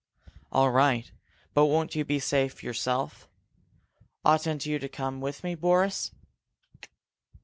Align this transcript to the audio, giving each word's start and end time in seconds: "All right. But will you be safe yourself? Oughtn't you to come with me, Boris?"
"All 0.51 0.71
right. 0.71 1.11
But 1.53 1.67
will 1.67 1.85
you 1.85 2.03
be 2.03 2.17
safe 2.17 2.63
yourself? 2.63 3.27
Oughtn't 4.25 4.65
you 4.65 4.79
to 4.79 4.89
come 4.89 5.21
with 5.21 5.43
me, 5.43 5.53
Boris?" 5.53 6.11